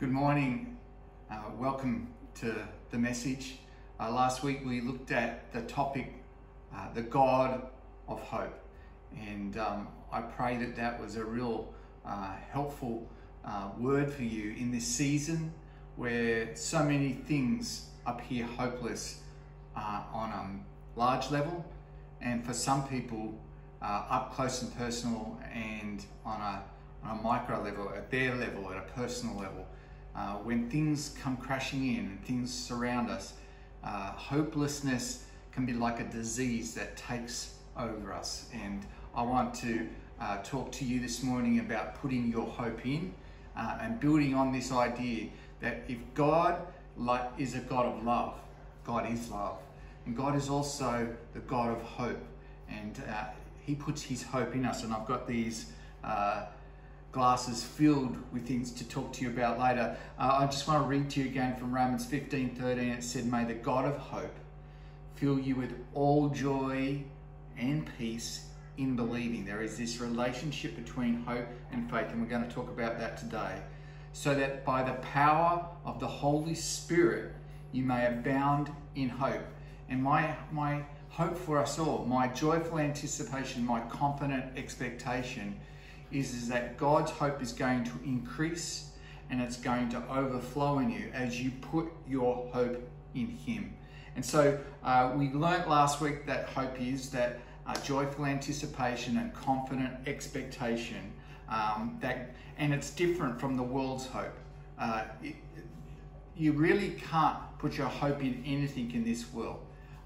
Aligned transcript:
Good 0.00 0.12
morning. 0.12 0.76
Uh, 1.28 1.40
welcome 1.58 2.06
to 2.36 2.54
the 2.92 2.98
message. 2.98 3.58
Uh, 3.98 4.12
last 4.12 4.44
week 4.44 4.64
we 4.64 4.80
looked 4.80 5.10
at 5.10 5.52
the 5.52 5.62
topic, 5.62 6.12
uh, 6.72 6.92
the 6.94 7.02
God 7.02 7.62
of 8.06 8.20
hope. 8.20 8.56
And 9.20 9.58
um, 9.58 9.88
I 10.12 10.20
pray 10.20 10.56
that 10.58 10.76
that 10.76 11.00
was 11.00 11.16
a 11.16 11.24
real 11.24 11.74
uh, 12.06 12.30
helpful 12.48 13.08
uh, 13.44 13.70
word 13.76 14.12
for 14.12 14.22
you 14.22 14.52
in 14.52 14.70
this 14.70 14.86
season 14.86 15.52
where 15.96 16.54
so 16.54 16.84
many 16.84 17.14
things 17.14 17.88
appear 18.06 18.46
hopeless 18.46 19.22
uh, 19.74 20.02
on 20.12 20.30
a 20.30 20.96
large 20.96 21.28
level, 21.32 21.64
and 22.20 22.46
for 22.46 22.54
some 22.54 22.86
people, 22.86 23.34
up 23.82 24.32
close 24.32 24.62
and 24.62 24.72
personal, 24.78 25.36
and 25.52 26.04
on 26.24 26.40
a, 26.40 26.62
on 27.04 27.18
a 27.18 27.20
micro 27.20 27.60
level, 27.60 27.92
at 27.96 28.12
their 28.12 28.36
level, 28.36 28.70
at 28.70 28.76
a 28.76 28.92
personal 28.92 29.36
level 29.36 29.66
uh, 30.18 30.32
when 30.38 30.68
things 30.68 31.14
come 31.22 31.36
crashing 31.36 31.94
in 31.94 32.00
and 32.00 32.24
things 32.24 32.52
surround 32.52 33.08
us, 33.08 33.34
uh, 33.84 34.10
hopelessness 34.12 35.24
can 35.52 35.64
be 35.64 35.72
like 35.72 36.00
a 36.00 36.04
disease 36.04 36.74
that 36.74 36.96
takes 36.96 37.54
over 37.78 38.12
us. 38.12 38.48
And 38.52 38.84
I 39.14 39.22
want 39.22 39.54
to 39.56 39.88
uh, 40.20 40.38
talk 40.42 40.72
to 40.72 40.84
you 40.84 40.98
this 40.98 41.22
morning 41.22 41.60
about 41.60 41.94
putting 41.94 42.32
your 42.32 42.46
hope 42.46 42.84
in 42.84 43.14
uh, 43.56 43.78
and 43.80 44.00
building 44.00 44.34
on 44.34 44.50
this 44.50 44.72
idea 44.72 45.28
that 45.60 45.84
if 45.86 45.98
God 46.14 46.60
is 47.38 47.54
a 47.54 47.60
God 47.60 47.86
of 47.86 48.02
love, 48.02 48.34
God 48.84 49.08
is 49.12 49.30
love. 49.30 49.58
And 50.04 50.16
God 50.16 50.34
is 50.34 50.48
also 50.48 51.14
the 51.32 51.40
God 51.40 51.70
of 51.70 51.80
hope. 51.82 52.24
And 52.68 53.00
uh, 53.08 53.26
He 53.60 53.76
puts 53.76 54.02
His 54.02 54.24
hope 54.24 54.54
in 54.56 54.64
us. 54.64 54.82
And 54.82 54.92
I've 54.92 55.06
got 55.06 55.28
these 55.28 55.70
uh, 56.02 56.46
glasses 57.12 57.64
filled 57.64 58.16
with 58.32 58.46
things 58.46 58.70
to 58.72 58.88
talk 58.88 59.12
to 59.14 59.22
you 59.22 59.30
about 59.30 59.58
later. 59.58 59.96
Uh, 60.18 60.38
I 60.40 60.46
just 60.46 60.68
want 60.68 60.82
to 60.82 60.88
read 60.88 61.10
to 61.10 61.20
you 61.20 61.26
again 61.26 61.56
from 61.56 61.74
Romans 61.74 62.06
15 62.06 62.56
13. 62.56 62.90
It 62.90 63.02
said, 63.02 63.26
May 63.26 63.44
the 63.44 63.54
God 63.54 63.84
of 63.86 63.96
hope 63.96 64.34
fill 65.14 65.38
you 65.38 65.56
with 65.56 65.74
all 65.94 66.28
joy 66.28 67.02
and 67.56 67.90
peace 67.98 68.46
in 68.76 68.94
believing. 68.94 69.44
There 69.44 69.62
is 69.62 69.76
this 69.76 70.00
relationship 70.00 70.76
between 70.76 71.24
hope 71.24 71.46
and 71.72 71.90
faith, 71.90 72.08
and 72.10 72.22
we're 72.22 72.28
going 72.28 72.46
to 72.46 72.54
talk 72.54 72.68
about 72.68 72.98
that 72.98 73.16
today. 73.16 73.60
So 74.12 74.34
that 74.34 74.64
by 74.64 74.82
the 74.82 74.94
power 74.94 75.66
of 75.84 76.00
the 76.00 76.06
Holy 76.06 76.54
Spirit, 76.54 77.32
you 77.72 77.82
may 77.82 78.06
abound 78.06 78.70
in 78.94 79.08
hope. 79.08 79.44
And 79.88 80.02
my, 80.02 80.34
my 80.52 80.82
hope 81.10 81.36
for 81.36 81.58
us 81.58 81.78
all, 81.78 82.04
my 82.04 82.28
joyful 82.28 82.78
anticipation, 82.78 83.64
my 83.64 83.80
confident 83.80 84.56
expectation 84.56 85.58
is, 86.10 86.34
is 86.34 86.48
that 86.48 86.76
God's 86.76 87.10
hope 87.10 87.42
is 87.42 87.52
going 87.52 87.84
to 87.84 87.92
increase 88.04 88.90
and 89.30 89.40
it's 89.40 89.56
going 89.56 89.88
to 89.90 90.02
overflow 90.10 90.78
in 90.78 90.90
you 90.90 91.10
as 91.12 91.40
you 91.40 91.50
put 91.60 91.86
your 92.08 92.48
hope 92.52 92.88
in 93.14 93.26
Him. 93.28 93.74
And 94.16 94.24
so 94.24 94.58
uh, 94.82 95.12
we 95.14 95.30
learnt 95.30 95.68
last 95.68 96.00
week 96.00 96.26
that 96.26 96.48
hope 96.48 96.80
is 96.80 97.10
that 97.10 97.40
uh, 97.66 97.74
joyful 97.80 98.24
anticipation 98.24 99.18
and 99.18 99.32
confident 99.34 99.92
expectation. 100.06 101.12
Um, 101.48 101.98
that 102.00 102.34
and 102.58 102.74
it's 102.74 102.90
different 102.90 103.40
from 103.40 103.56
the 103.56 103.62
world's 103.62 104.06
hope. 104.06 104.34
Uh, 104.78 105.04
it, 105.22 105.36
you 106.36 106.52
really 106.52 106.90
can't 106.90 107.38
put 107.58 107.76
your 107.76 107.86
hope 107.86 108.22
in 108.22 108.42
anything 108.46 108.92
in 108.92 109.04
this 109.04 109.32
world. 109.32 109.60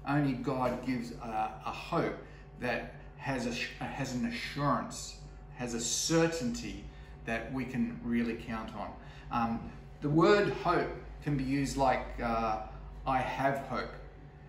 Only 0.07 0.33
God 0.33 0.85
gives 0.85 1.11
a, 1.11 1.51
a 1.65 1.71
hope 1.71 2.17
that 2.59 2.95
has 3.17 3.47
a 3.47 3.83
has 3.83 4.13
an 4.13 4.25
assurance 4.25 5.17
has 5.55 5.73
a 5.73 5.79
certainty 5.79 6.83
that 7.25 7.51
we 7.53 7.65
can 7.65 7.99
really 8.03 8.35
count 8.35 8.69
on. 8.75 8.91
Um, 9.31 9.71
the 10.01 10.09
word 10.09 10.49
hope 10.63 10.89
can 11.23 11.37
be 11.37 11.43
used 11.43 11.77
like 11.77 12.05
uh, 12.21 12.63
I 13.05 13.17
have 13.19 13.59
hope. 13.67 13.91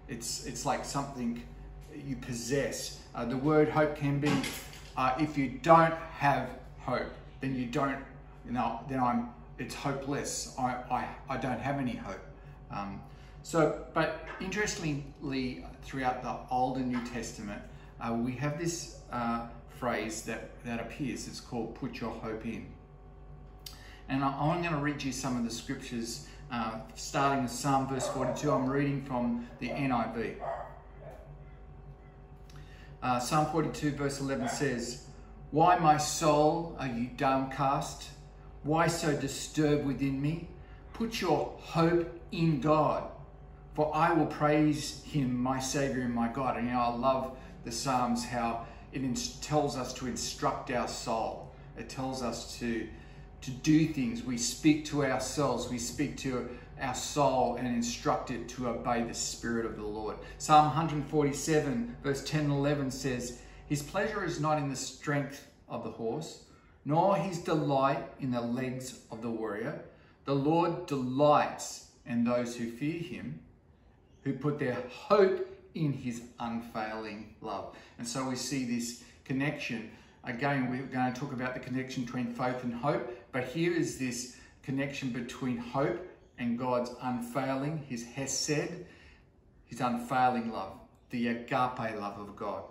It's, 0.08 0.46
it's 0.46 0.66
like 0.66 0.84
something 0.84 1.42
you 1.94 2.16
possess. 2.16 3.00
Uh, 3.14 3.24
the 3.24 3.36
word 3.36 3.68
hope 3.68 3.96
can 3.96 4.18
be 4.18 4.32
uh, 4.96 5.14
if 5.18 5.36
you 5.36 5.48
don't 5.62 5.94
have 6.18 6.48
hope, 6.78 7.10
then 7.40 7.54
you 7.54 7.66
don't, 7.66 7.98
you 8.46 8.52
know, 8.52 8.80
then 8.88 9.00
I'm, 9.00 9.30
it's 9.58 9.74
hopeless. 9.74 10.54
I, 10.58 10.76
I, 10.90 11.08
I 11.28 11.36
don't 11.36 11.58
have 11.58 11.78
any 11.78 11.96
hope. 11.96 12.24
Um, 12.70 13.00
so, 13.42 13.84
but 13.92 14.26
interestingly, 14.40 15.64
throughout 15.82 16.22
the 16.22 16.36
Old 16.50 16.76
and 16.76 16.88
New 16.88 17.04
Testament, 17.06 17.60
uh, 18.00 18.12
we 18.12 18.32
have 18.32 18.58
this 18.58 19.00
uh, 19.12 19.46
phrase 19.78 20.22
that, 20.22 20.50
that 20.64 20.80
appears. 20.80 21.26
It's 21.28 21.40
called 21.40 21.74
put 21.74 22.00
your 22.00 22.10
hope 22.10 22.44
in. 22.46 22.66
And 24.08 24.24
I, 24.24 24.28
I'm 24.28 24.60
going 24.60 24.74
to 24.74 24.80
read 24.80 25.02
you 25.02 25.12
some 25.12 25.36
of 25.36 25.44
the 25.44 25.50
scriptures, 25.50 26.26
uh, 26.50 26.80
starting 26.94 27.44
with 27.44 27.52
Psalm 27.52 27.88
verse 27.88 28.08
42. 28.08 28.50
I'm 28.50 28.68
reading 28.68 29.02
from 29.02 29.46
the 29.60 29.68
NIV. 29.68 30.36
Uh, 33.02 33.18
Psalm 33.18 33.46
42 33.46 33.92
verse 33.92 34.20
11 34.20 34.48
says, 34.48 35.06
Why, 35.50 35.78
my 35.78 35.96
soul, 35.98 36.76
are 36.78 36.86
you 36.86 37.10
downcast? 37.16 38.10
Why 38.62 38.86
so 38.86 39.14
disturbed 39.14 39.86
within 39.86 40.20
me? 40.20 40.48
Put 40.94 41.20
your 41.20 41.54
hope 41.60 42.18
in 42.32 42.60
God, 42.60 43.04
for 43.74 43.94
I 43.94 44.12
will 44.12 44.26
praise 44.26 45.02
him, 45.04 45.36
my 45.36 45.60
Savior 45.60 46.02
and 46.02 46.14
my 46.14 46.28
God. 46.28 46.56
And 46.56 46.68
you 46.68 46.72
know, 46.72 46.80
I 46.80 46.94
love 46.94 47.36
the 47.64 47.72
Psalms, 47.72 48.24
how 48.24 48.66
it 48.94 49.28
tells 49.42 49.76
us 49.76 49.92
to 49.94 50.06
instruct 50.06 50.70
our 50.70 50.88
soul. 50.88 51.52
It 51.76 51.88
tells 51.88 52.22
us 52.22 52.56
to, 52.58 52.86
to 53.42 53.50
do 53.50 53.86
things. 53.88 54.22
We 54.22 54.38
speak 54.38 54.84
to 54.86 55.04
ourselves, 55.04 55.68
we 55.68 55.78
speak 55.78 56.16
to 56.18 56.48
our 56.80 56.94
soul 56.94 57.56
and 57.56 57.66
instruct 57.66 58.30
it 58.30 58.48
to 58.50 58.68
obey 58.68 59.02
the 59.02 59.14
Spirit 59.14 59.66
of 59.66 59.76
the 59.76 59.84
Lord. 59.84 60.16
Psalm 60.38 60.66
147, 60.66 61.96
verse 62.02 62.24
10 62.24 62.42
and 62.42 62.52
11 62.52 62.90
says, 62.90 63.40
His 63.66 63.82
pleasure 63.82 64.24
is 64.24 64.40
not 64.40 64.58
in 64.58 64.68
the 64.68 64.76
strength 64.76 65.46
of 65.68 65.84
the 65.84 65.90
horse, 65.90 66.44
nor 66.84 67.16
his 67.16 67.38
delight 67.38 68.04
in 68.20 68.30
the 68.30 68.40
legs 68.40 69.00
of 69.10 69.22
the 69.22 69.30
warrior. 69.30 69.80
The 70.24 70.34
Lord 70.34 70.86
delights 70.86 71.88
in 72.06 72.24
those 72.24 72.56
who 72.56 72.70
fear 72.70 72.98
him, 72.98 73.40
who 74.22 74.34
put 74.34 74.58
their 74.58 74.82
hope 74.90 75.53
in 75.74 75.92
his 75.92 76.22
unfailing 76.40 77.34
love. 77.40 77.76
And 77.98 78.06
so 78.06 78.28
we 78.28 78.36
see 78.36 78.64
this 78.64 79.02
connection. 79.24 79.90
Again, 80.24 80.70
we're 80.70 80.82
going 80.82 81.12
to 81.12 81.18
talk 81.18 81.32
about 81.32 81.54
the 81.54 81.60
connection 81.60 82.04
between 82.04 82.26
faith 82.26 82.62
and 82.62 82.72
hope, 82.72 83.10
but 83.32 83.44
here 83.44 83.72
is 83.72 83.98
this 83.98 84.36
connection 84.62 85.10
between 85.10 85.56
hope 85.56 86.06
and 86.38 86.58
God's 86.58 86.90
unfailing, 87.02 87.84
his 87.88 88.04
hesed, 88.04 88.86
his 89.66 89.80
unfailing 89.80 90.52
love, 90.52 90.72
the 91.10 91.28
agape 91.28 91.98
love 91.98 92.18
of 92.18 92.34
God. 92.36 92.64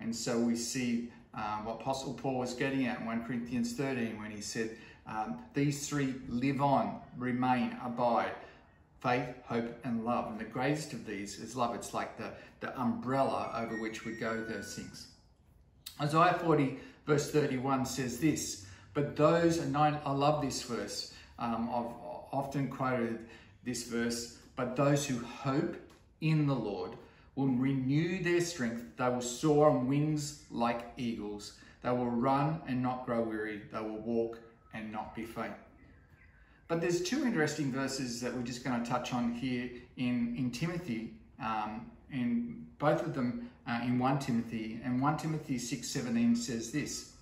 And 0.00 0.14
so 0.14 0.38
we 0.38 0.56
see 0.56 1.10
um, 1.34 1.64
what 1.64 1.80
Apostle 1.80 2.14
Paul 2.14 2.38
was 2.38 2.54
getting 2.54 2.86
at 2.86 3.00
in 3.00 3.06
1 3.06 3.24
Corinthians 3.24 3.72
13 3.74 4.18
when 4.20 4.30
he 4.30 4.40
said, 4.40 4.76
um, 5.06 5.38
These 5.54 5.88
three 5.88 6.14
live 6.28 6.60
on, 6.60 7.00
remain, 7.16 7.76
abide 7.82 8.32
faith, 9.00 9.28
hope, 9.44 9.78
and 9.84 10.04
love. 10.04 10.30
And 10.30 10.40
the 10.40 10.44
greatest 10.44 10.92
of 10.92 11.06
these 11.06 11.38
is 11.38 11.56
love. 11.56 11.74
It's 11.74 11.94
like 11.94 12.16
the, 12.16 12.30
the 12.60 12.78
umbrella 12.80 13.52
over 13.54 13.80
which 13.80 14.04
we 14.04 14.12
go 14.12 14.42
those 14.44 14.74
things. 14.74 15.08
Isaiah 16.00 16.38
40, 16.42 16.78
verse 17.06 17.30
31 17.30 17.86
says 17.86 18.20
this, 18.20 18.66
but 18.94 19.16
those, 19.16 19.58
and 19.58 19.76
I, 19.76 19.98
I 20.04 20.12
love 20.12 20.42
this 20.42 20.62
verse, 20.62 21.14
um, 21.38 21.68
I've 21.72 21.92
often 22.32 22.68
quoted 22.68 23.20
this 23.64 23.84
verse, 23.84 24.38
but 24.56 24.76
those 24.76 25.06
who 25.06 25.18
hope 25.24 25.76
in 26.20 26.46
the 26.46 26.54
Lord 26.54 26.92
will 27.36 27.48
renew 27.48 28.22
their 28.22 28.40
strength. 28.40 28.82
They 28.96 29.08
will 29.08 29.20
soar 29.20 29.70
on 29.70 29.86
wings 29.86 30.42
like 30.50 30.92
eagles. 30.96 31.54
They 31.82 31.90
will 31.90 32.10
run 32.10 32.60
and 32.66 32.82
not 32.82 33.06
grow 33.06 33.22
weary. 33.22 33.62
They 33.72 33.80
will 33.80 34.00
walk 34.00 34.40
and 34.74 34.90
not 34.90 35.14
be 35.14 35.24
faint. 35.24 35.54
But 36.68 36.82
there's 36.82 37.00
two 37.02 37.24
interesting 37.24 37.72
verses 37.72 38.20
that 38.20 38.34
we're 38.34 38.42
just 38.42 38.62
going 38.62 38.82
to 38.82 38.88
touch 38.88 39.14
on 39.14 39.32
here 39.32 39.70
in, 39.96 40.34
in 40.36 40.50
Timothy, 40.50 41.14
um, 41.42 41.90
and 42.12 42.66
both 42.78 43.02
of 43.02 43.14
them 43.14 43.50
uh, 43.66 43.80
in 43.82 43.98
1 43.98 44.18
Timothy. 44.18 44.78
And 44.84 45.00
1 45.00 45.16
Timothy 45.16 45.56
6.17 45.56 46.36
says 46.36 46.70
this, 46.70 47.12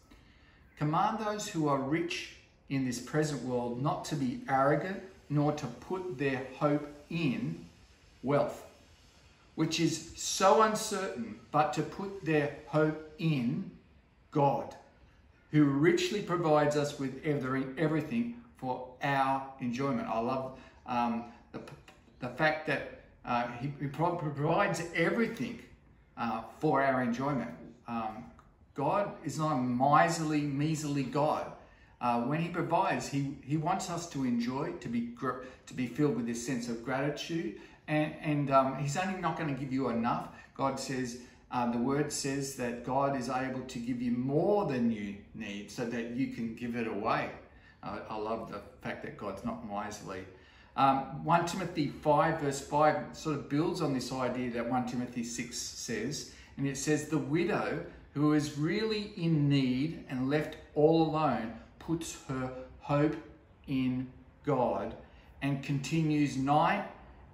Command 0.78 1.20
those 1.20 1.48
who 1.48 1.68
are 1.68 1.78
rich 1.78 2.34
in 2.70 2.84
this 2.84 2.98
present 2.98 3.42
world 3.44 3.80
not 3.80 4.04
to 4.06 4.16
be 4.16 4.40
arrogant, 4.48 5.00
nor 5.30 5.52
to 5.52 5.66
put 5.66 6.18
their 6.18 6.44
hope 6.58 6.92
in 7.08 7.64
wealth, 8.24 8.64
which 9.54 9.78
is 9.78 10.10
so 10.16 10.62
uncertain, 10.62 11.38
but 11.52 11.72
to 11.72 11.82
put 11.82 12.24
their 12.24 12.56
hope 12.66 13.12
in 13.20 13.70
God, 14.32 14.74
who 15.52 15.64
richly 15.64 16.20
provides 16.20 16.76
us 16.76 16.98
with 16.98 17.24
every, 17.24 17.64
everything 17.78 18.35
for 18.56 18.88
our 19.02 19.46
enjoyment. 19.60 20.08
I 20.08 20.18
love 20.20 20.58
um, 20.86 21.24
the, 21.52 21.60
the 22.20 22.28
fact 22.28 22.66
that 22.66 23.04
uh, 23.24 23.48
he, 23.60 23.72
he, 23.80 23.86
provides 23.88 24.82
everything 24.94 25.58
uh, 26.16 26.42
for 26.60 26.82
our 26.82 27.02
enjoyment. 27.02 27.50
Um, 27.88 28.24
God 28.74 29.12
is 29.24 29.38
not 29.38 29.52
a 29.52 29.56
miserly, 29.56 30.42
measly 30.42 31.02
God. 31.02 31.52
uh, 32.00 32.20
when 32.22 32.40
He 32.40 32.48
provides, 32.48 33.08
He 33.08 33.36
He 33.42 33.56
wants 33.56 33.90
us 33.90 34.08
to 34.10 34.24
enjoy, 34.24 34.72
to 34.80 34.88
be 34.88 35.14
to 35.66 35.74
be 35.74 35.86
filled 35.86 36.16
with 36.16 36.26
this 36.26 36.44
sense 36.46 36.68
of 36.68 36.84
gratitude, 36.84 37.56
and 37.88 38.14
and 38.20 38.50
um, 38.50 38.76
He's 38.78 38.96
only 38.96 39.20
not 39.20 39.36
going 39.38 39.52
to 39.54 39.60
give 39.60 39.72
you 39.72 39.88
enough. 39.88 40.28
God 40.56 40.78
says. 40.78 41.18
Uh, 41.48 41.70
the 41.70 41.78
word 41.78 42.12
says 42.12 42.56
that 42.56 42.84
God 42.84 43.16
is 43.16 43.28
able 43.28 43.60
to 43.60 43.78
give 43.78 44.02
you 44.02 44.10
more 44.10 44.66
than 44.66 44.90
you 44.90 45.14
need 45.32 45.70
so 45.70 45.84
that 45.84 46.10
you 46.10 46.34
can 46.34 46.56
give 46.56 46.74
it 46.74 46.88
away. 46.88 47.30
Uh, 47.86 48.00
I 48.10 48.16
love 48.16 48.50
the 48.50 48.60
fact 48.82 49.04
that 49.04 49.16
God's 49.16 49.44
not 49.44 49.64
wisely. 49.66 50.24
Um, 50.76 51.24
1 51.24 51.46
Timothy 51.46 51.88
5, 51.88 52.40
verse 52.40 52.60
5, 52.60 53.16
sort 53.16 53.36
of 53.36 53.48
builds 53.48 53.80
on 53.80 53.94
this 53.94 54.12
idea 54.12 54.50
that 54.50 54.68
1 54.68 54.86
Timothy 54.86 55.24
6 55.24 55.56
says, 55.56 56.32
and 56.56 56.66
it 56.66 56.76
says, 56.76 57.08
The 57.08 57.18
widow 57.18 57.84
who 58.14 58.32
is 58.32 58.58
really 58.58 59.12
in 59.16 59.48
need 59.48 60.04
and 60.08 60.28
left 60.28 60.56
all 60.74 61.02
alone 61.02 61.54
puts 61.78 62.18
her 62.28 62.52
hope 62.80 63.16
in 63.68 64.08
God 64.44 64.94
and 65.42 65.62
continues 65.62 66.36
night 66.36 66.86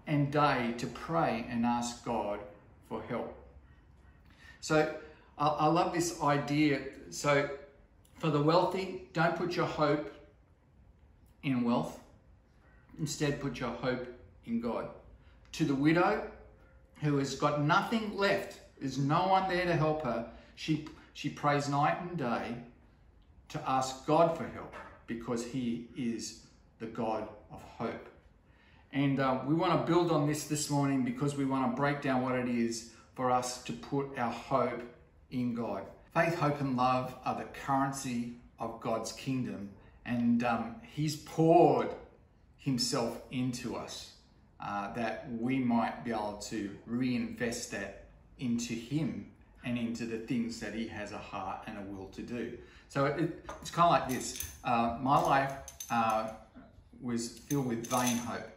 and 0.06 0.32
day 0.32 0.74
to 0.78 0.86
pray 0.86 1.46
and 1.48 1.64
ask 1.64 2.04
God 2.04 2.40
for 2.88 3.02
help. 3.02 3.34
So 4.60 4.94
I, 5.38 5.46
I 5.46 5.66
love 5.66 5.92
this 5.94 6.20
idea. 6.22 6.80
So 7.10 7.48
for 8.18 8.30
the 8.30 8.42
wealthy, 8.42 9.08
don't 9.12 9.36
put 9.36 9.56
your 9.56 9.66
hope 9.66 10.12
in 11.42 11.64
wealth. 11.64 11.98
Instead, 12.98 13.40
put 13.40 13.58
your 13.58 13.70
hope 13.70 14.06
in 14.46 14.60
God. 14.60 14.88
To 15.52 15.64
the 15.64 15.74
widow 15.74 16.30
who 17.00 17.18
has 17.18 17.34
got 17.34 17.62
nothing 17.62 18.16
left, 18.16 18.60
there's 18.78 18.98
no 18.98 19.28
one 19.28 19.48
there 19.48 19.64
to 19.64 19.74
help 19.74 20.04
her, 20.04 20.30
she, 20.54 20.86
she 21.14 21.28
prays 21.28 21.68
night 21.68 22.00
and 22.00 22.16
day 22.16 22.54
to 23.48 23.62
ask 23.68 24.06
God 24.06 24.36
for 24.36 24.46
help 24.48 24.74
because 25.06 25.44
He 25.44 25.88
is 25.96 26.46
the 26.78 26.86
God 26.86 27.28
of 27.50 27.62
hope. 27.62 28.08
And 28.92 29.20
uh, 29.20 29.40
we 29.46 29.54
want 29.54 29.72
to 29.72 29.90
build 29.90 30.10
on 30.10 30.26
this 30.26 30.44
this 30.44 30.68
morning 30.68 31.02
because 31.02 31.34
we 31.34 31.44
want 31.44 31.70
to 31.70 31.76
break 31.76 32.02
down 32.02 32.22
what 32.22 32.34
it 32.34 32.48
is 32.48 32.90
for 33.14 33.30
us 33.30 33.62
to 33.64 33.72
put 33.72 34.18
our 34.18 34.32
hope 34.32 34.82
in 35.30 35.54
God. 35.54 35.84
Faith, 36.12 36.38
hope, 36.38 36.60
and 36.60 36.76
love 36.76 37.14
are 37.24 37.36
the 37.36 37.44
currency 37.44 38.34
of 38.58 38.80
God's 38.80 39.12
kingdom, 39.12 39.70
and 40.04 40.44
um, 40.44 40.76
He's 40.82 41.16
poured 41.16 41.88
Himself 42.58 43.22
into 43.30 43.76
us 43.76 44.12
uh, 44.60 44.92
that 44.94 45.28
we 45.38 45.58
might 45.58 46.04
be 46.04 46.10
able 46.10 46.38
to 46.50 46.70
reinvest 46.86 47.70
that 47.72 48.04
into 48.38 48.74
Him 48.74 49.26
and 49.64 49.78
into 49.78 50.04
the 50.06 50.18
things 50.18 50.60
that 50.60 50.74
He 50.74 50.88
has 50.88 51.12
a 51.12 51.18
heart 51.18 51.62
and 51.66 51.78
a 51.78 51.82
will 51.82 52.06
to 52.06 52.22
do. 52.22 52.58
So 52.88 53.06
it, 53.06 53.44
it's 53.60 53.70
kind 53.70 53.86
of 53.86 54.00
like 54.00 54.08
this 54.08 54.44
uh, 54.64 54.98
my 55.00 55.20
life 55.20 55.52
uh, 55.90 56.30
was 57.00 57.38
filled 57.38 57.66
with 57.66 57.86
vain 57.86 58.16
hope, 58.18 58.48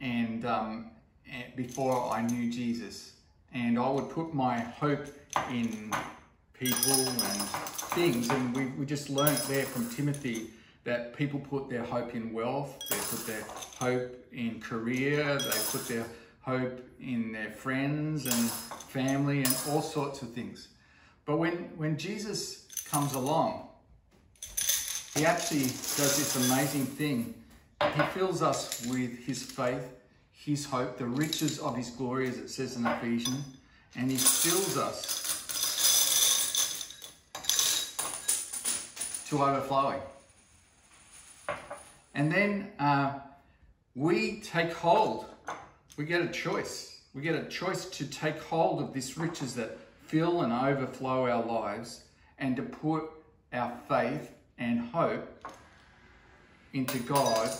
and, 0.00 0.44
um, 0.44 0.90
and 1.30 1.54
before 1.54 2.12
I 2.12 2.22
knew 2.22 2.50
Jesus, 2.50 3.12
and 3.52 3.78
I 3.78 3.88
would 3.88 4.10
put 4.10 4.34
my 4.34 4.58
hope 4.58 5.06
in 5.50 5.92
people 6.54 6.92
and 6.92 7.42
things. 7.94 8.28
And 8.30 8.54
we, 8.54 8.66
we 8.66 8.84
just 8.84 9.10
learned 9.10 9.38
there 9.48 9.64
from 9.64 9.88
Timothy 9.90 10.50
that 10.84 11.16
people 11.16 11.40
put 11.40 11.68
their 11.68 11.82
hope 11.82 12.14
in 12.14 12.32
wealth, 12.32 12.78
they 12.90 12.96
put 12.96 13.26
their 13.26 13.42
hope 13.78 14.26
in 14.32 14.60
career, 14.60 15.38
they 15.38 15.58
put 15.70 15.88
their 15.88 16.06
hope 16.42 16.80
in 17.00 17.32
their 17.32 17.50
friends 17.50 18.26
and 18.26 18.50
family 18.50 19.38
and 19.38 19.56
all 19.70 19.80
sorts 19.80 20.20
of 20.20 20.30
things. 20.32 20.68
But 21.24 21.38
when, 21.38 21.52
when 21.76 21.96
Jesus 21.96 22.66
comes 22.90 23.14
along, 23.14 23.68
he 25.14 25.24
actually 25.24 25.62
does 25.62 26.16
this 26.16 26.50
amazing 26.50 26.84
thing. 26.84 27.34
He 27.94 28.02
fills 28.12 28.42
us 28.42 28.84
with 28.86 29.18
his 29.24 29.42
faith, 29.42 29.94
his 30.32 30.66
hope, 30.66 30.98
the 30.98 31.06
riches 31.06 31.58
of 31.60 31.76
his 31.76 31.90
glory, 31.90 32.28
as 32.28 32.36
it 32.36 32.50
says 32.50 32.76
in 32.76 32.84
Ephesians, 32.86 33.56
and 33.96 34.10
he 34.10 34.16
fills 34.18 34.76
us 34.76 35.22
to 39.28 39.42
overflowing. 39.42 40.00
And 42.14 42.30
then 42.30 42.70
uh, 42.78 43.18
we 43.94 44.40
take 44.40 44.72
hold. 44.72 45.26
We 45.96 46.04
get 46.04 46.22
a 46.22 46.28
choice. 46.28 47.00
We 47.12 47.22
get 47.22 47.34
a 47.34 47.44
choice 47.44 47.86
to 47.86 48.06
take 48.06 48.40
hold 48.40 48.82
of 48.82 48.92
this 48.92 49.16
riches 49.18 49.54
that 49.54 49.78
fill 50.06 50.42
and 50.42 50.52
overflow 50.52 51.28
our 51.28 51.44
lives 51.44 52.04
and 52.38 52.56
to 52.56 52.62
put 52.62 53.04
our 53.52 53.72
faith 53.88 54.32
and 54.58 54.80
hope 54.80 55.28
into 56.72 56.98
God, 56.98 57.50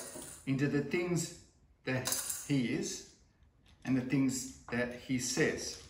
into 0.46 0.66
the 0.68 0.80
things 0.82 1.38
that 1.84 2.08
He 2.48 2.66
is 2.66 3.10
and 3.84 3.96
the 3.96 4.02
things 4.02 4.58
that 4.70 5.00
He 5.06 5.18
says. 5.18 5.80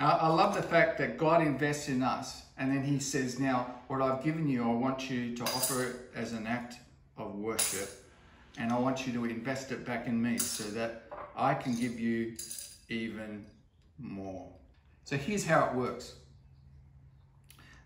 I 0.00 0.28
love 0.28 0.54
the 0.54 0.62
fact 0.62 0.98
that 0.98 1.18
God 1.18 1.42
invests 1.42 1.88
in 1.88 2.02
us 2.02 2.42
and 2.56 2.70
then 2.70 2.84
He 2.84 3.00
says, 3.00 3.40
Now, 3.40 3.74
what 3.88 4.00
I've 4.00 4.22
given 4.22 4.48
you, 4.48 4.62
I 4.62 4.74
want 4.74 5.10
you 5.10 5.34
to 5.36 5.42
offer 5.42 5.84
it 5.84 5.96
as 6.14 6.32
an 6.32 6.46
act 6.46 6.76
of 7.18 7.34
worship 7.34 7.90
and 8.58 8.72
I 8.72 8.78
want 8.78 9.06
you 9.06 9.12
to 9.12 9.24
invest 9.24 9.70
it 9.70 9.86
back 9.86 10.06
in 10.06 10.20
me 10.20 10.38
so 10.38 10.64
that 10.70 11.04
I 11.36 11.54
can 11.54 11.76
give 11.76 11.98
you 11.98 12.36
even 12.88 13.46
more. 13.98 14.48
So 15.04 15.16
here's 15.16 15.46
how 15.46 15.66
it 15.66 15.74
works. 15.74 16.14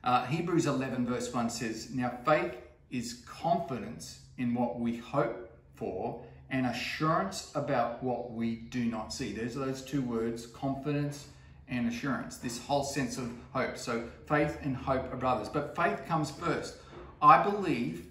Uh, 0.03 0.25
Hebrews 0.27 0.67
11 0.67 1.07
verse 1.07 1.33
1 1.33 1.51
says, 1.51 1.91
Now 1.93 2.19
faith 2.25 2.57
is 2.91 3.23
confidence 3.27 4.21
in 4.39 4.55
what 4.55 4.81
we 4.81 4.97
hope 4.97 5.51
for 5.75 6.25
and 6.51 6.67
assurance 6.67 7.51
about 7.55 8.03
what 8.03 8.33
we 8.33 8.57
do 8.57 8.85
not 8.85 9.13
see. 9.13 9.33
There's 9.33 9.55
those 9.55 9.83
two 9.83 10.03
words, 10.03 10.47
confidence 10.47 11.29
and 11.69 11.89
assurance, 11.89 12.39
this 12.39 12.59
whole 12.59 12.85
sense 12.85 13.19
of 13.19 13.31
hope. 13.53 13.79
So 13.79 14.05
faith 14.27 14.59
and 14.63 14.77
hope 14.77 15.13
are 15.13 15.17
brothers. 15.17 15.49
But 15.49 15.77
faith 15.77 16.05
comes 16.07 16.31
first. 16.31 16.77
I 17.23 17.43
believe 17.43 18.07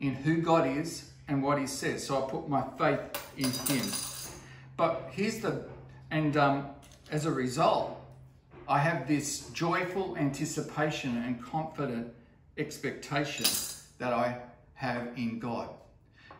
in 0.00 0.14
who 0.14 0.38
God 0.38 0.66
is 0.66 1.10
and 1.28 1.42
what 1.42 1.58
he 1.58 1.66
says. 1.66 2.06
So 2.06 2.24
I 2.24 2.30
put 2.30 2.48
my 2.48 2.62
faith 2.78 3.32
in 3.36 3.50
him. 3.74 3.86
But 4.76 5.10
here's 5.12 5.40
the, 5.40 5.64
and 6.10 6.36
um, 6.36 6.66
as 7.10 7.26
a 7.26 7.30
result, 7.30 8.00
I 8.68 8.78
have 8.78 9.06
this 9.06 9.48
joyful 9.50 10.16
anticipation 10.16 11.22
and 11.24 11.42
confident 11.42 12.12
expectation 12.56 13.46
that 13.98 14.12
I 14.12 14.38
have 14.74 15.08
in 15.16 15.38
God. 15.38 15.68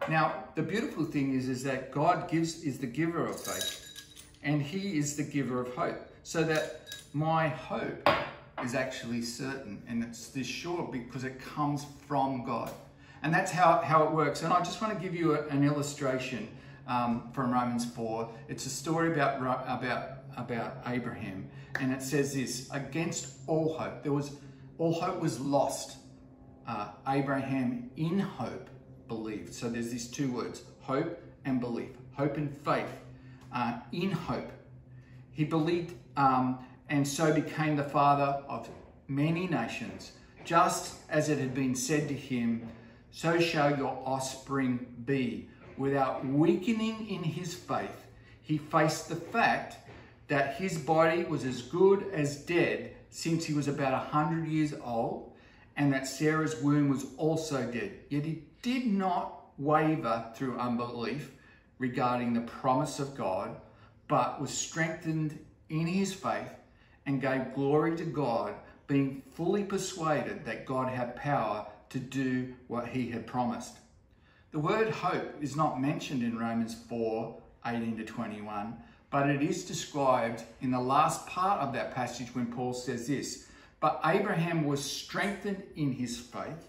Now, 0.09 0.45
the 0.55 0.63
beautiful 0.63 1.05
thing 1.05 1.35
is, 1.35 1.49
is 1.49 1.63
that 1.65 1.93
God 1.93 2.31
gives 2.31 2.63
is 2.63 2.79
the 2.79 2.87
giver 2.87 3.27
of 3.27 3.39
faith, 3.39 4.05
and 4.43 4.63
He 4.63 4.97
is 4.97 5.17
the 5.17 5.23
giver 5.23 5.61
of 5.61 5.75
hope. 5.75 5.99
So 6.23 6.43
that 6.45 6.81
my 7.13 7.49
hope 7.49 8.09
is 8.65 8.75
actually 8.75 9.23
certain, 9.23 9.83
and 9.89 10.03
it's 10.03 10.29
this 10.29 10.47
sure 10.47 10.89
because 10.91 11.25
it 11.25 11.39
comes 11.41 11.85
from 12.07 12.45
God. 12.45 12.71
And 13.23 13.33
that's 13.33 13.51
how, 13.51 13.81
how 13.81 14.05
it 14.05 14.13
works. 14.13 14.43
And 14.43 14.53
I 14.53 14.59
just 14.61 14.81
want 14.81 14.95
to 14.95 15.01
give 15.01 15.15
you 15.15 15.35
a, 15.35 15.47
an 15.49 15.65
illustration 15.65 16.49
um, 16.87 17.31
from 17.33 17.53
Romans 17.53 17.85
4. 17.85 18.29
It's 18.49 18.67
a 18.67 18.71
story 18.71 19.13
about, 19.13 19.37
about, 19.39 20.25
about 20.37 20.79
Abraham. 20.87 21.49
And 21.79 21.93
it 21.93 22.03
says 22.03 22.35
this, 22.35 22.69
against 22.73 23.35
all 23.47 23.75
hope. 23.79 24.03
There 24.03 24.13
was, 24.13 24.33
all 24.79 24.93
hope 24.93 25.21
was 25.21 25.39
lost. 25.41 25.99
Uh, 26.67 26.89
Abraham 27.09 27.91
in 27.97 28.19
hope 28.19 28.69
believed. 29.09 29.53
So 29.55 29.69
there's 29.69 29.91
these 29.91 30.09
two 30.09 30.33
words, 30.33 30.63
hope 30.81 31.21
and 31.45 31.61
belief. 31.61 31.91
Hope 32.13 32.37
and 32.37 32.57
faith. 32.65 32.91
Uh, 33.53 33.79
in 33.93 34.11
hope. 34.13 34.51
He 35.33 35.45
believed 35.45 35.95
um, 36.17 36.59
and 36.89 37.07
so 37.07 37.33
became 37.33 37.77
the 37.77 37.85
father 37.85 38.43
of 38.49 38.69
many 39.09 39.47
nations, 39.47 40.13
just 40.45 40.97
as 41.09 41.29
it 41.29 41.39
had 41.39 41.55
been 41.55 41.75
said 41.75 42.09
to 42.09 42.15
him, 42.15 42.69
so 43.13 43.41
shall 43.41 43.77
your 43.77 44.03
offspring 44.05 44.87
be. 45.05 45.49
Without 45.77 46.27
weakening 46.27 47.09
in 47.09 47.23
his 47.23 47.55
faith, 47.55 48.07
he 48.43 48.59
faced 48.59 49.09
the 49.09 49.17
fact 49.17 49.77
that 50.29 50.57
his 50.57 50.79
body 50.79 51.25
was 51.25 51.45
as 51.45 51.63
good 51.63 52.07
as 52.13 52.37
dead 52.37 52.95
since 53.11 53.45
he 53.45 53.55
was 53.55 53.67
about 53.67 53.93
a 53.93 53.99
hundred 53.99 54.47
years 54.47 54.75
old, 54.85 55.33
and 55.77 55.93
that 55.93 56.07
Sarah's 56.07 56.61
womb 56.61 56.89
was 56.89 57.07
also 57.17 57.65
dead. 57.71 57.93
Yet 58.09 58.25
he 58.25 58.43
did 58.63 58.87
not 58.87 59.41
waver 59.59 60.27
through 60.35 60.59
unbelief 60.59 61.33
regarding 61.79 62.35
the 62.35 62.41
promise 62.43 63.01
of 63.01 63.17
God, 63.17 63.57
but 64.07 64.41
was 64.41 64.51
strengthened 64.51 65.39
in 65.69 65.87
his 65.87 66.13
faith 66.13 66.51
and 67.07 67.21
gave 67.21 67.55
glory 67.55 67.97
to 67.97 68.05
God, 68.05 68.55
being 68.87 69.23
fully 69.35 69.65
persuaded 69.65 70.45
that 70.45 70.67
God 70.67 70.93
had 70.93 71.17
power 71.17 71.67
to 71.91 71.99
do 71.99 72.55
what 72.69 72.89
he 72.89 73.11
had 73.11 73.27
promised. 73.27 73.77
The 74.53 74.59
word 74.59 74.91
hope 74.91 75.35
is 75.41 75.55
not 75.55 75.81
mentioned 75.81 76.23
in 76.23 76.39
Romans 76.39 76.75
4 76.89 77.37
18 77.67 77.99
to 77.99 78.05
21, 78.05 78.77
but 79.11 79.29
it 79.29 79.43
is 79.43 79.65
described 79.65 80.43
in 80.63 80.71
the 80.71 80.81
last 80.81 81.27
part 81.27 81.61
of 81.61 81.75
that 81.75 81.95
passage 81.95 82.35
when 82.35 82.47
Paul 82.47 82.73
says 82.73 83.07
this 83.07 83.47
But 83.81 84.01
Abraham 84.05 84.65
was 84.65 84.83
strengthened 84.83 85.63
in 85.77 85.93
his 85.93 86.19
faith 86.19 86.69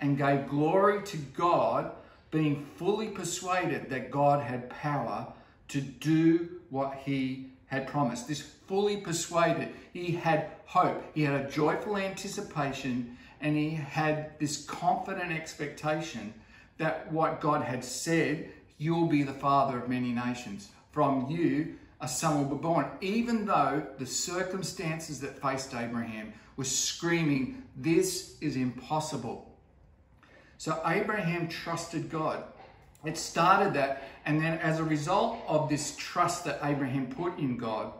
and 0.00 0.16
gave 0.16 0.48
glory 0.48 1.02
to 1.04 1.16
God, 1.18 1.92
being 2.30 2.64
fully 2.76 3.08
persuaded 3.08 3.90
that 3.90 4.10
God 4.10 4.42
had 4.42 4.70
power 4.70 5.32
to 5.68 5.80
do 5.80 6.48
what 6.70 6.94
he 7.04 7.50
had 7.66 7.86
promised. 7.86 8.26
This 8.26 8.40
fully 8.40 8.96
persuaded. 8.96 9.68
He 9.92 10.12
had 10.12 10.50
hope. 10.66 11.04
He 11.14 11.22
had 11.22 11.44
a 11.44 11.50
joyful 11.50 11.96
anticipation 11.96 13.16
and 13.40 13.56
he 13.56 13.70
had 13.70 14.38
this 14.38 14.64
confident 14.64 15.32
expectation 15.32 16.34
that 16.78 17.10
what 17.12 17.40
God 17.40 17.62
had 17.62 17.84
said, 17.84 18.50
you'll 18.78 19.06
be 19.06 19.22
the 19.22 19.32
father 19.32 19.78
of 19.78 19.88
many 19.88 20.12
nations. 20.12 20.68
From 20.92 21.30
you, 21.30 21.76
a 22.00 22.08
son 22.08 22.38
will 22.38 22.56
be 22.56 22.62
born. 22.62 22.86
Even 23.00 23.44
though 23.44 23.86
the 23.98 24.06
circumstances 24.06 25.20
that 25.20 25.40
faced 25.40 25.74
Abraham 25.74 26.32
were 26.56 26.64
screaming, 26.64 27.62
this 27.76 28.36
is 28.40 28.56
impossible. 28.56 29.54
So 30.58 30.80
Abraham 30.86 31.48
trusted 31.48 32.10
God. 32.10 32.44
It 33.04 33.16
started 33.16 33.72
that, 33.74 34.02
and 34.26 34.40
then 34.40 34.58
as 34.58 34.78
a 34.78 34.84
result 34.84 35.38
of 35.46 35.70
this 35.70 35.96
trust 35.96 36.44
that 36.44 36.58
Abraham 36.62 37.06
put 37.06 37.38
in 37.38 37.56
God, 37.56 37.92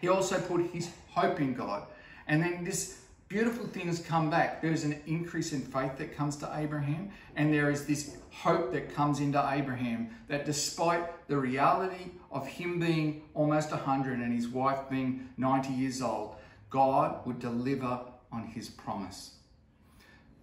he 0.00 0.08
also 0.08 0.40
put 0.40 0.70
his 0.70 0.90
hope 1.08 1.40
in 1.40 1.54
God. 1.54 1.82
And 2.28 2.42
then 2.42 2.62
this 2.62 2.99
beautiful 3.30 3.64
things 3.64 4.00
come 4.00 4.28
back. 4.28 4.60
There's 4.60 4.82
an 4.82 5.00
increase 5.06 5.52
in 5.52 5.60
faith 5.60 5.96
that 5.98 6.16
comes 6.16 6.34
to 6.38 6.50
Abraham, 6.52 7.12
and 7.36 7.54
there 7.54 7.70
is 7.70 7.86
this 7.86 8.16
hope 8.32 8.72
that 8.72 8.92
comes 8.92 9.20
into 9.20 9.38
Abraham 9.52 10.10
that 10.26 10.44
despite 10.44 11.28
the 11.28 11.38
reality 11.38 12.10
of 12.32 12.44
him 12.44 12.80
being 12.80 13.22
almost 13.34 13.70
100 13.70 14.18
and 14.18 14.34
his 14.34 14.48
wife 14.48 14.80
being 14.90 15.28
90 15.36 15.72
years 15.72 16.02
old, 16.02 16.34
God 16.70 17.24
would 17.24 17.38
deliver 17.38 18.00
on 18.32 18.48
his 18.48 18.68
promise. 18.68 19.34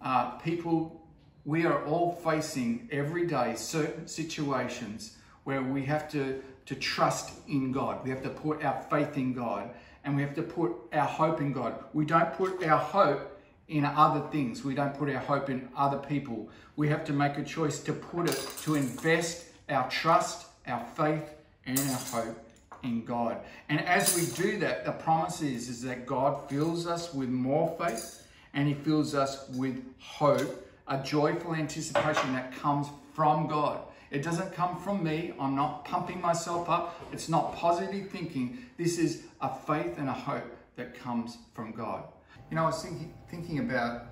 Uh, 0.00 0.30
people, 0.38 1.06
we 1.44 1.66
are 1.66 1.84
all 1.84 2.12
facing 2.12 2.88
every 2.90 3.26
day 3.26 3.54
certain 3.54 4.08
situations 4.08 5.18
where 5.44 5.62
we 5.62 5.84
have 5.84 6.10
to, 6.12 6.42
to 6.64 6.74
trust 6.74 7.32
in 7.48 7.70
God. 7.70 8.02
We 8.02 8.08
have 8.08 8.22
to 8.22 8.30
put 8.30 8.64
our 8.64 8.80
faith 8.88 9.18
in 9.18 9.34
God 9.34 9.74
and 10.04 10.16
we 10.16 10.22
have 10.22 10.34
to 10.34 10.42
put 10.42 10.72
our 10.92 11.06
hope 11.06 11.40
in 11.40 11.52
God. 11.52 11.74
We 11.92 12.04
don't 12.04 12.32
put 12.34 12.64
our 12.64 12.78
hope 12.78 13.38
in 13.68 13.84
other 13.84 14.26
things. 14.30 14.64
We 14.64 14.74
don't 14.74 14.96
put 14.96 15.10
our 15.10 15.20
hope 15.20 15.50
in 15.50 15.68
other 15.76 15.98
people. 15.98 16.48
We 16.76 16.88
have 16.88 17.04
to 17.06 17.12
make 17.12 17.36
a 17.36 17.44
choice 17.44 17.80
to 17.80 17.92
put 17.92 18.28
it, 18.28 18.48
to 18.62 18.74
invest 18.74 19.46
our 19.68 19.88
trust, 19.90 20.46
our 20.66 20.84
faith, 20.96 21.34
and 21.66 21.78
our 21.78 22.24
hope 22.24 22.48
in 22.82 23.04
God. 23.04 23.38
And 23.68 23.80
as 23.80 24.16
we 24.16 24.26
do 24.42 24.58
that, 24.60 24.84
the 24.84 24.92
promise 24.92 25.42
is, 25.42 25.68
is 25.68 25.82
that 25.82 26.06
God 26.06 26.48
fills 26.48 26.86
us 26.86 27.12
with 27.12 27.28
more 27.28 27.76
faith 27.78 28.26
and 28.54 28.66
He 28.66 28.74
fills 28.74 29.14
us 29.14 29.48
with 29.50 29.82
hope, 29.98 30.66
a 30.86 31.02
joyful 31.02 31.54
anticipation 31.54 32.32
that 32.32 32.54
comes 32.56 32.88
from 33.12 33.46
God. 33.46 33.80
It 34.10 34.22
doesn't 34.22 34.52
come 34.52 34.80
from 34.80 35.04
me. 35.04 35.34
I'm 35.38 35.54
not 35.54 35.84
pumping 35.84 36.20
myself 36.20 36.68
up. 36.68 36.98
It's 37.12 37.28
not 37.28 37.54
positive 37.54 38.10
thinking. 38.10 38.58
This 38.76 38.98
is 38.98 39.24
a 39.40 39.54
faith 39.54 39.98
and 39.98 40.08
a 40.08 40.12
hope 40.12 40.56
that 40.76 40.94
comes 40.94 41.38
from 41.54 41.72
God. 41.72 42.04
You 42.50 42.56
know, 42.56 42.62
I 42.62 42.66
was 42.66 42.82
thinking, 42.82 43.12
thinking 43.28 43.58
about 43.58 44.06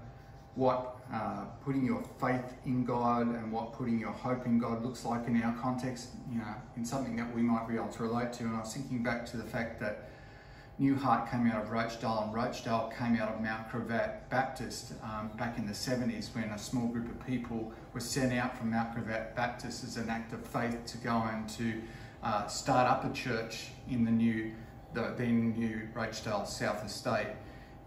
what 0.55 0.97
uh, 1.13 1.45
putting 1.65 1.85
your 1.85 2.03
faith 2.21 2.55
in 2.65 2.85
God 2.85 3.27
and 3.29 3.53
what 3.53 3.73
putting 3.73 3.99
your 3.99 4.11
hope 4.11 4.45
in 4.47 4.59
God 4.59 4.83
looks 4.85 5.05
like 5.05 5.27
in 5.29 5.41
our 5.43 5.55
context, 5.57 6.09
you 6.31 6.39
know, 6.39 6.55
in 6.77 6.85
something 6.85 7.15
that 7.17 7.33
we 7.35 7.43
might 7.43 7.69
be 7.69 7.77
able 7.77 7.89
to 7.89 8.03
relate 8.03 8.33
to. 8.35 8.45
And 8.45 8.57
I 8.57 8.61
was 8.61 8.75
thinking 8.75 9.03
back 9.03 9.25
to 9.27 9.37
the 9.37 9.45
fact 9.45 9.81
that 9.81 10.11
New 10.79 10.95
Heart 10.95 11.31
came 11.31 11.47
out 11.47 11.63
of 11.63 11.71
Rochdale 11.71 12.25
and 12.25 12.35
Rochdale 12.35 12.93
came 12.99 13.17
out 13.17 13.31
of 13.33 13.41
Mount 13.41 13.67
Gravatt 13.71 14.29
Baptist 14.29 14.93
um, 15.03 15.31
back 15.39 15.57
in 15.57 15.67
the 15.67 15.73
70s 15.73 16.35
when 16.35 16.45
a 16.45 16.59
small 16.59 16.87
group 16.89 17.09
of 17.09 17.27
people 17.27 17.73
were 17.95 18.01
sent 18.01 18.35
out 18.35 18.59
from 18.59 18.73
Mount 18.73 18.95
Gravatt 18.95 19.35
Baptist 19.35 19.85
as 19.85 19.97
an 19.97 20.11
act 20.11 20.35
of 20.35 20.47
faith 20.47 20.85
to 20.85 20.99
go 20.99 21.23
and 21.33 21.49
to 21.49 21.81
uh, 22.23 22.47
start 22.47 22.91
up 22.91 23.11
a 23.11 23.15
church 23.15 23.69
in 23.89 24.05
the 24.05 24.11
new, 24.11 24.53
the 24.93 25.15
then 25.17 25.55
new 25.55 25.89
Rochdale 25.95 26.45
South 26.45 26.85
Estate. 26.85 27.29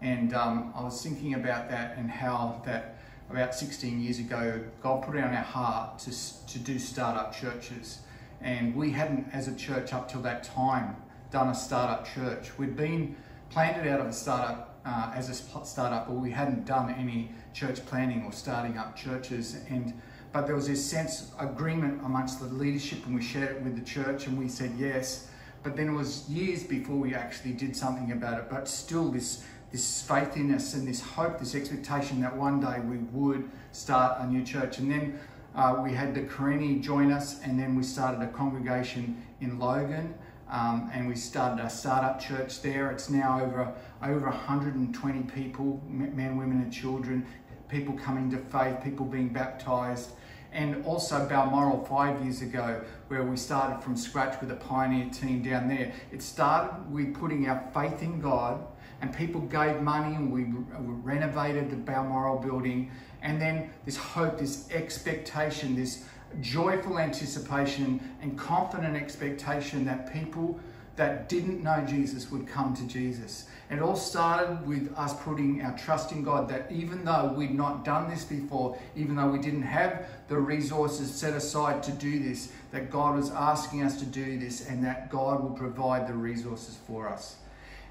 And 0.00 0.34
um, 0.34 0.72
I 0.74 0.82
was 0.82 1.00
thinking 1.00 1.34
about 1.34 1.70
that 1.70 1.96
and 1.96 2.10
how 2.10 2.60
that 2.64 2.96
about 3.30 3.54
16 3.54 4.00
years 4.00 4.18
ago, 4.18 4.60
God 4.82 5.04
put 5.04 5.14
it 5.14 5.22
on 5.22 5.32
our 5.32 5.44
heart 5.44 6.00
to, 6.00 6.46
to 6.46 6.58
do 6.58 6.80
startup 6.80 7.32
churches. 7.32 8.00
And 8.40 8.74
we 8.74 8.90
hadn't, 8.90 9.28
as 9.32 9.46
a 9.46 9.54
church, 9.54 9.92
up 9.92 10.10
till 10.10 10.22
that 10.22 10.42
time, 10.42 10.96
done 11.30 11.48
a 11.48 11.54
startup 11.54 12.06
church. 12.06 12.56
We'd 12.58 12.76
been 12.76 13.16
planted 13.50 13.88
out 13.88 14.00
of 14.00 14.06
a 14.06 14.12
startup 14.12 14.78
uh, 14.84 15.12
as 15.14 15.28
a 15.28 15.34
startup, 15.34 16.08
but 16.08 16.14
we 16.14 16.30
hadn't 16.30 16.64
done 16.64 16.94
any 16.98 17.30
church 17.52 17.84
planning 17.86 18.24
or 18.24 18.32
starting 18.32 18.78
up 18.78 18.96
churches. 18.96 19.58
And 19.68 20.00
but 20.32 20.46
there 20.46 20.54
was 20.54 20.68
this 20.68 20.84
sense 20.84 21.32
agreement 21.40 22.02
amongst 22.04 22.38
the 22.38 22.46
leadership, 22.46 23.04
and 23.04 23.14
we 23.14 23.22
shared 23.22 23.56
it 23.56 23.62
with 23.62 23.76
the 23.76 23.84
church, 23.84 24.26
and 24.26 24.38
we 24.38 24.48
said 24.48 24.72
yes. 24.78 25.28
But 25.62 25.76
then 25.76 25.88
it 25.88 25.92
was 25.92 26.28
years 26.28 26.62
before 26.62 26.96
we 26.96 27.14
actually 27.14 27.52
did 27.52 27.76
something 27.76 28.12
about 28.12 28.38
it. 28.38 28.46
But 28.48 28.68
still, 28.68 29.10
this 29.10 29.44
this 29.72 30.02
faith 30.02 30.36
in 30.36 30.52
us 30.52 30.74
and 30.74 30.86
this 30.86 31.00
hope, 31.00 31.38
this 31.38 31.54
expectation 31.54 32.20
that 32.22 32.36
one 32.36 32.60
day 32.60 32.80
we 32.80 32.98
would 33.12 33.48
start 33.70 34.20
a 34.20 34.26
new 34.26 34.42
church. 34.44 34.78
And 34.78 34.90
then 34.90 35.20
uh, 35.54 35.80
we 35.80 35.92
had 35.92 36.12
the 36.12 36.22
Karenni 36.22 36.80
join 36.80 37.12
us, 37.12 37.40
and 37.42 37.58
then 37.58 37.76
we 37.76 37.84
started 37.84 38.20
a 38.20 38.28
congregation 38.28 39.22
in 39.40 39.58
Logan 39.58 40.14
um, 40.50 40.90
and 40.92 41.06
we 41.06 41.14
started 41.14 41.64
a 41.64 41.70
startup 41.70 42.20
church 42.20 42.60
there. 42.60 42.90
It's 42.90 43.08
now 43.08 43.40
over 43.40 43.72
over 44.02 44.26
120 44.26 45.22
people, 45.24 45.82
men, 45.86 46.36
women, 46.36 46.60
and 46.62 46.72
children, 46.72 47.26
people 47.68 47.94
coming 47.94 48.30
to 48.30 48.38
faith, 48.38 48.82
people 48.82 49.06
being 49.06 49.28
baptized. 49.28 50.10
And 50.52 50.84
also 50.84 51.28
Balmoral 51.28 51.84
five 51.84 52.20
years 52.24 52.42
ago, 52.42 52.82
where 53.06 53.22
we 53.22 53.36
started 53.36 53.80
from 53.84 53.96
scratch 53.96 54.40
with 54.40 54.50
a 54.50 54.56
pioneer 54.56 55.08
team 55.10 55.42
down 55.42 55.68
there. 55.68 55.92
It 56.10 56.22
started 56.22 56.90
with 56.90 57.14
putting 57.14 57.48
our 57.48 57.62
faith 57.72 58.02
in 58.02 58.20
God, 58.20 58.66
and 59.00 59.14
people 59.16 59.42
gave 59.42 59.80
money, 59.80 60.16
and 60.16 60.32
we, 60.32 60.44
we 60.44 60.94
renovated 61.02 61.70
the 61.70 61.76
Balmoral 61.76 62.38
building. 62.38 62.90
And 63.22 63.40
then 63.40 63.70
this 63.84 63.96
hope, 63.96 64.38
this 64.38 64.68
expectation, 64.72 65.76
this 65.76 66.04
joyful 66.40 66.98
anticipation 66.98 68.00
and 68.22 68.38
confident 68.38 68.96
expectation 68.96 69.84
that 69.84 70.12
people 70.12 70.58
that 70.96 71.28
didn't 71.28 71.62
know 71.62 71.82
Jesus 71.88 72.30
would 72.30 72.46
come 72.46 72.74
to 72.76 72.86
Jesus. 72.86 73.46
It 73.70 73.80
all 73.80 73.96
started 73.96 74.66
with 74.66 74.92
us 74.96 75.14
putting 75.22 75.62
our 75.62 75.76
trust 75.78 76.12
in 76.12 76.22
God 76.22 76.48
that 76.50 76.70
even 76.70 77.04
though 77.04 77.32
we'd 77.34 77.54
not 77.54 77.84
done 77.84 78.10
this 78.10 78.24
before, 78.24 78.76
even 78.96 79.16
though 79.16 79.28
we 79.28 79.38
didn't 79.38 79.62
have 79.62 80.06
the 80.28 80.36
resources 80.36 81.10
set 81.10 81.34
aside 81.34 81.82
to 81.84 81.92
do 81.92 82.18
this, 82.18 82.52
that 82.72 82.90
God 82.90 83.16
was 83.16 83.30
asking 83.30 83.82
us 83.82 83.98
to 84.00 84.04
do 84.04 84.38
this 84.38 84.68
and 84.68 84.84
that 84.84 85.10
God 85.10 85.42
will 85.42 85.50
provide 85.50 86.06
the 86.06 86.12
resources 86.12 86.76
for 86.86 87.08
us. 87.08 87.36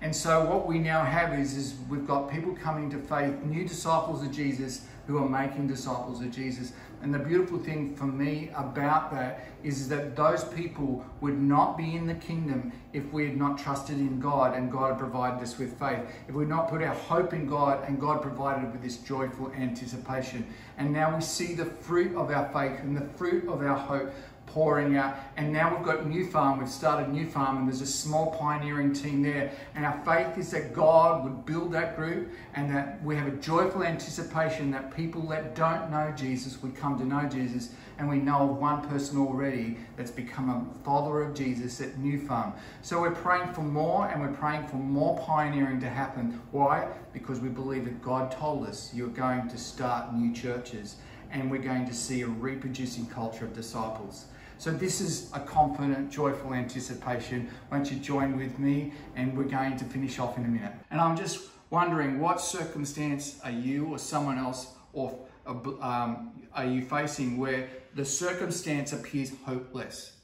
And 0.02 0.16
so 0.16 0.46
what 0.46 0.68
we 0.68 0.80
now 0.80 1.04
have 1.04 1.34
is, 1.38 1.56
is 1.56 1.76
we've 1.90 2.08
got 2.08 2.30
people 2.30 2.56
coming 2.56 2.90
to 2.92 2.98
faith, 2.98 3.42
new 3.44 3.68
disciples 3.68 4.22
of 4.22 4.32
Jesus 4.32 4.82
who 5.08 5.18
are 5.18 5.28
making 5.28 5.68
disciples 5.68 6.22
of 6.22 6.32
Jesus. 6.32 6.74
And 7.02 7.14
the 7.14 7.20
beautiful 7.20 7.58
thing 7.58 7.96
for 7.96 8.06
me 8.06 8.50
about 8.56 9.12
that 9.12 9.46
is 9.64 9.88
that 9.90 10.16
those 10.16 10.44
people 10.44 11.06
would 11.22 11.40
not 11.40 11.78
be 11.78 11.96
in 11.96 12.08
the 12.08 12.16
kingdom 12.16 12.72
if 12.92 13.06
we 13.14 13.26
had 13.26 13.38
not 13.38 13.58
trusted 13.58 13.98
in 13.98 14.20
God 14.20 14.56
and 14.56 14.72
God 14.72 14.90
had 14.90 15.00
provided 15.00 15.42
us 15.42 15.58
with 15.58 15.80
faith. 15.80 16.00
If 16.28 16.36
we 16.36 16.44
had 16.44 16.50
not 16.50 16.70
put 16.70 16.82
our 16.82 16.94
hope 16.94 17.34
in 17.34 17.48
God 17.48 17.88
and 17.88 18.00
God 18.00 18.22
provided 18.22 18.72
with 18.72 18.82
this 18.82 18.98
joyful 18.98 19.52
anticipation. 19.54 20.46
And 20.78 20.92
now 20.92 21.16
we 21.16 21.22
see 21.22 21.54
the 21.54 21.66
fruit 21.66 22.16
of 22.16 22.32
our 22.32 22.50
faith 22.52 22.80
and 22.82 22.98
the 22.98 23.08
fruit 23.18 23.48
of 23.48 23.62
our 23.62 23.78
hope 23.78 24.12
pouring 24.54 24.98
out. 24.98 25.16
And 25.38 25.52
now 25.54 25.76
we've 25.76 25.86
got 25.86 26.08
New 26.08 26.26
Farm. 26.26 26.60
We've 26.60 26.70
started 26.70 27.10
New 27.10 27.26
Farm, 27.26 27.58
and 27.58 27.68
there's 27.68 27.82
a 27.82 27.88
small 27.88 28.36
pioneering 28.38 28.94
team 28.94 29.22
there. 29.22 29.52
And 29.76 29.86
our 29.86 30.02
faith 30.06 30.38
is 30.38 30.52
that 30.52 30.74
God 30.74 31.24
would 31.24 31.46
build 31.46 31.72
that 31.74 31.96
group 31.96 32.32
and 32.56 32.74
that 32.74 33.04
we 33.04 33.16
have 33.16 33.28
a 33.28 33.38
joyful 33.38 33.84
anticipation 33.84 34.72
that 34.72 34.96
people 34.96 35.22
that 35.28 35.56
don't 35.56 35.90
know 35.92 36.14
Jesus 36.16 36.62
would 36.62 36.76
come 36.76 36.98
to 37.00 37.06
know 37.06 37.28
Jesus. 37.30 37.72
And 37.98 38.08
we 38.08 38.18
know 38.18 38.50
of 38.50 38.58
one 38.58 38.88
person 38.88 39.18
already 39.18 39.78
that's 39.98 40.12
become 40.12 40.50
a 40.50 40.84
follower 40.86 41.22
of 41.22 41.36
Jesus 41.36 41.82
at 41.82 41.98
New 41.98 42.18
Farm. 42.18 42.54
So 42.82 43.02
we're 43.02 43.12
praying 43.12 43.54
for 43.54 43.62
more 43.62 44.08
and 44.08 44.22
we're 44.22 44.38
praying 44.38 44.68
for 44.68 44.78
more 44.78 45.18
pioneering 45.20 45.82
to 45.82 45.90
happen. 45.90 46.40
Why? 46.52 46.88
Because 47.12 47.42
we 47.42 47.50
believe 47.50 47.84
that 47.86 48.02
God 48.02 48.32
told 48.32 48.66
us 48.66 48.94
you're 48.94 49.10
going 49.10 49.50
to 49.50 49.58
start 49.58 50.14
new 50.14 50.34
churches 50.34 50.96
and 51.32 51.52
we're 51.52 51.62
going 51.62 51.86
to 51.88 51.94
see 51.94 52.22
a 52.22 52.28
reproducing 52.28 53.06
culture 53.06 53.46
of 53.46 53.54
disciples. 53.54 54.26
So 54.60 54.72
this 54.72 55.00
is 55.00 55.32
a 55.34 55.40
confident, 55.40 56.12
joyful 56.12 56.54
anticipation. 56.54 57.50
Won't 57.72 57.90
you 57.90 57.98
join 57.98 58.38
with 58.38 58.60
me? 58.60 58.92
And 59.16 59.38
we're 59.38 59.46
going 59.46 59.78
to 59.78 59.86
finish 59.86 60.20
off 60.20 60.38
in 60.38 60.44
a 60.44 60.50
minute. 60.50 60.74
And 60.92 61.00
I'm 61.00 61.16
just 61.16 61.48
wondering 61.70 62.20
what 62.20 62.42
circumstance 62.42 63.40
are 63.46 63.52
you 63.52 63.88
or 63.88 63.98
someone 63.98 64.38
else 64.38 64.74
or 64.92 65.18
um, 65.46 66.34
are 66.54 66.66
you 66.66 66.82
facing 66.82 67.38
where 67.38 67.70
the 67.96 68.04
circumstance 68.04 68.92
appears 68.92 69.32
hopeless? 69.46 70.18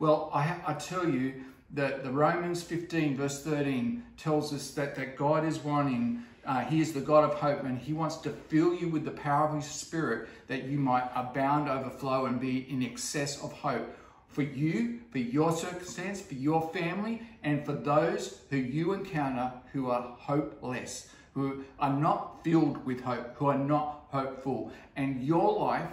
Well, 0.00 0.32
I, 0.34 0.56
I 0.66 0.74
tell 0.74 1.08
you 1.08 1.44
that 1.70 2.02
the 2.02 2.10
Romans 2.10 2.64
15 2.64 3.16
verse 3.16 3.44
13 3.44 4.02
tells 4.16 4.52
us 4.52 4.72
that, 4.72 4.96
that 4.96 5.16
God 5.16 5.46
is 5.46 5.60
wanting 5.60 6.24
Uh, 6.46 6.60
he 6.60 6.80
is 6.80 6.92
the 6.92 7.00
God 7.00 7.24
of 7.24 7.34
hope, 7.34 7.64
and 7.64 7.78
He 7.78 7.92
wants 7.92 8.16
to 8.18 8.30
fill 8.30 8.74
you 8.74 8.88
with 8.88 9.04
the 9.04 9.10
power 9.10 9.48
of 9.48 9.56
His 9.56 9.64
Spirit 9.64 10.28
that 10.46 10.64
you 10.64 10.78
might 10.78 11.10
abound, 11.14 11.68
overflow, 11.68 12.26
and 12.26 12.40
be 12.40 12.70
in 12.70 12.82
excess 12.82 13.42
of 13.42 13.52
hope 13.52 13.96
for 14.28 14.42
you, 14.42 15.00
for 15.10 15.18
your 15.18 15.50
circumstance, 15.50 16.20
for 16.20 16.34
your 16.34 16.68
family, 16.74 17.22
and 17.42 17.64
for 17.64 17.72
those 17.72 18.42
who 18.50 18.58
you 18.58 18.92
encounter 18.92 19.50
who 19.72 19.88
are 19.88 20.14
hopeless, 20.18 21.08
who 21.32 21.64
are 21.80 21.92
not 21.92 22.44
filled 22.44 22.84
with 22.84 23.00
hope, 23.00 23.34
who 23.36 23.46
are 23.46 23.58
not 23.58 24.04
hopeful. 24.10 24.70
And 24.94 25.24
your 25.24 25.58
life, 25.58 25.90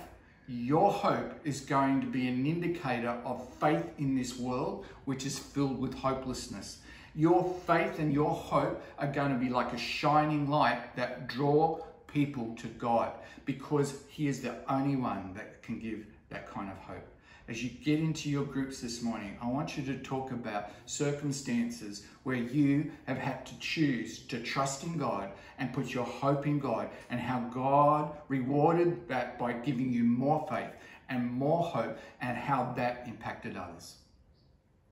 your 0.47 0.91
hope 0.91 1.39
is 1.45 1.61
going 1.61 2.01
to 2.01 2.07
be 2.07 2.27
an 2.27 2.45
indicator 2.45 3.17
of 3.23 3.47
faith 3.61 3.85
in 3.97 4.13
this 4.13 4.37
world, 4.37 4.85
which 5.05 5.25
is 5.25 5.39
filled 5.39 5.79
with 5.79 5.93
hopelessness. 5.93 6.79
Your 7.15 7.53
faith 7.67 7.99
and 7.99 8.11
your 8.11 8.31
hope 8.31 8.83
are 8.97 9.05
going 9.05 9.31
to 9.31 9.37
be 9.37 9.49
like 9.49 9.71
a 9.71 9.77
shining 9.77 10.49
light 10.49 10.95
that 10.95 11.27
draw 11.27 11.79
people 12.07 12.55
to 12.57 12.67
God 12.67 13.11
because 13.45 14.01
He 14.09 14.27
is 14.27 14.41
the 14.41 14.55
only 14.67 14.95
one 14.95 15.33
that 15.35 15.61
can 15.61 15.79
give 15.79 16.07
that 16.29 16.49
kind 16.49 16.71
of 16.71 16.77
hope. 16.79 17.07
As 17.47 17.63
you 17.63 17.69
get 17.69 17.99
into 17.99 18.31
your 18.31 18.45
groups 18.45 18.81
this 18.81 19.03
morning, 19.03 19.37
I 19.41 19.47
want 19.47 19.77
you 19.77 19.83
to 19.83 19.97
talk 19.99 20.31
about 20.31 20.71
circumstances 20.87 22.03
where 22.23 22.37
you 22.37 22.89
have 23.05 23.17
had 23.17 23.45
to 23.45 23.59
choose 23.59 24.19
to 24.29 24.41
trust 24.41 24.83
in 24.83 24.97
God 24.97 25.29
and 25.59 25.71
put 25.71 25.93
your 25.93 26.05
hope 26.05 26.47
in 26.47 26.57
God, 26.57 26.89
and 27.11 27.19
how 27.19 27.41
God 27.53 28.11
rewarded 28.27 29.07
that 29.07 29.37
by 29.37 29.53
giving 29.53 29.91
you 29.91 30.03
more 30.03 30.47
faith 30.49 30.71
and 31.09 31.31
more 31.31 31.61
hope, 31.61 31.99
and 32.21 32.35
how 32.35 32.73
that 32.75 33.03
impacted 33.07 33.55
others. 33.55 33.97